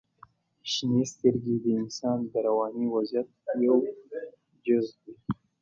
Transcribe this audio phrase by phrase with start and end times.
[0.73, 3.27] •شنې سترګې د انسان د رواني وضعیت
[3.65, 3.75] یو
[4.65, 5.13] جز دی.